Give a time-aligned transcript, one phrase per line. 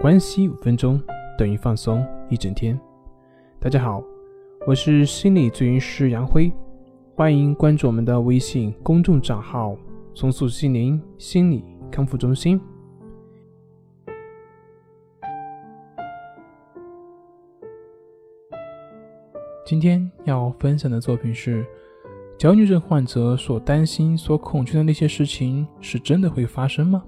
[0.00, 0.98] 关系五分钟
[1.36, 2.80] 等于放松一整天。
[3.58, 4.02] 大家好，
[4.66, 6.50] 我是心理咨询师杨辉，
[7.14, 9.76] 欢迎关注我们的微信公众账号
[10.16, 12.58] “松塑心灵心理康复中心”。
[19.66, 21.62] 今天要分享的作品是：
[22.38, 27.04] 焦虑症患者所担心、所恐惧的那些事情，是真的会发生吗？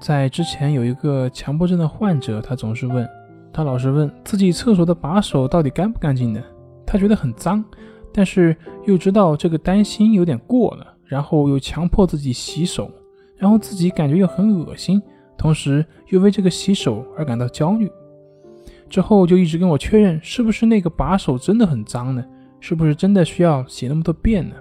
[0.00, 3.08] 在之前有一个强迫症的患者，他总是问，
[3.52, 6.42] 他老是问自己厕所的把手到底干不干净的，
[6.84, 7.64] 他觉得很脏，
[8.12, 8.54] 但是
[8.84, 12.90] 又知道这个担心有点过了，然后又强迫自己洗手，
[13.36, 15.00] 然后自己感觉又很恶心，
[15.38, 17.90] 同时又为这个洗手而感到焦虑，
[18.90, 22.22] 之后就一直跟我确认是不是那个把手真的很脏呢？
[22.60, 24.54] 是不是真的需要洗那么多遍呢？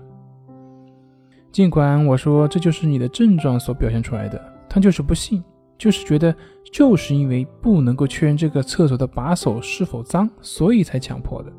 [1.52, 4.53] 尽管我说这就是你的症状所表现出来的。
[4.74, 5.44] 他就是不信，
[5.78, 6.36] 就是觉得
[6.72, 11.54] 就是因为不能够确认这个厕所的把手是否脏，所以才强迫的。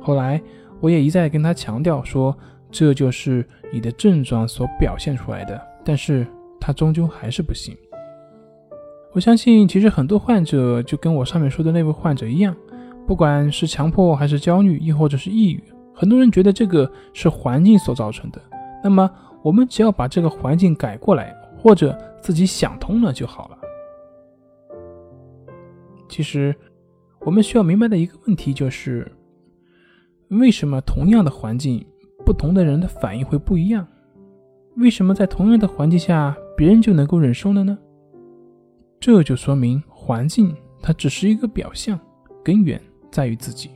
[0.00, 0.42] 后来
[0.80, 2.36] 我也一再跟他强调说，
[2.72, 6.26] 这就是你的症状所表现出来的，但是
[6.60, 7.76] 他终究还是不信。
[9.12, 12.52] 我相信，其实很多患者就跟我上面说的那位患者一样，
[13.06, 15.62] 不管是强迫还是焦虑，亦或者是抑郁，
[15.94, 18.42] 很多人觉得这个是环境所造成的。
[18.82, 19.08] 那么
[19.40, 21.32] 我们只要把这个环境改过来。
[21.56, 23.58] 或者自己想通了就好了。
[26.08, 26.56] 其实，
[27.20, 29.12] 我们需要明白的一个问题就是：
[30.28, 31.86] 为什么同样的环境，
[32.24, 33.86] 不同的人的反应会不一样？
[34.76, 37.76] 为什么在同样的环境下，别人就能够忍受了呢？
[38.98, 42.00] 这就说明环境它只是一个表象，
[42.42, 42.80] 根源
[43.12, 43.68] 在于自己。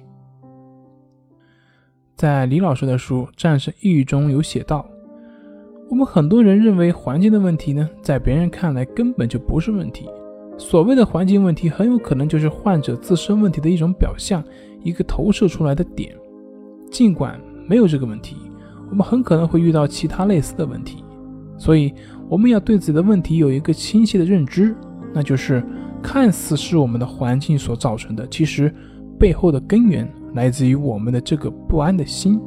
[2.16, 4.88] 在李老师的书《战胜抑郁》中有写到。
[5.91, 10.06] 我们很多人认为环境的问题呢，在别人看来根本就不是问题。
[10.58, 14.44] 所谓的环境问题，很有可能就是患者自身问题的一种表象，
[14.83, 16.14] 一个投射出来的点。
[16.91, 18.37] 尽管没有这个问题，
[18.91, 21.03] 我们很可能会遇到其他类似的问题。
[21.56, 21.94] 所以，
[22.28, 24.76] 我们要对自己的问题有一个清晰的认知，
[25.15, 25.65] 那就是
[26.03, 28.72] 看似是我们的环境所造成的，其实
[29.19, 32.38] 背后的根源来自于我们的这个不安的心。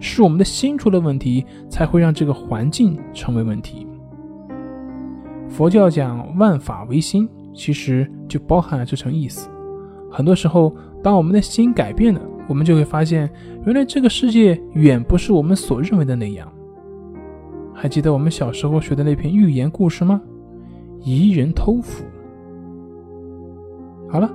[0.00, 3.86] 是我们的心出了问题，才会让这个环境成为问题。
[5.48, 9.48] 佛教讲万法唯心，其实就包含了这层意思。
[10.10, 13.30] 很多时候，当我们的心改变了，我们就会发现，
[13.64, 16.50] 原来这个世界远不是我们所认为的那样。
[17.74, 20.20] 还记得我们小时候学的那篇寓言故事吗？
[21.02, 22.04] 疑人偷斧。
[24.08, 24.30] 好了，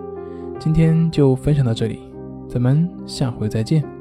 [0.60, 2.00] 今天就分享到这里，
[2.48, 4.01] 咱们下回再见。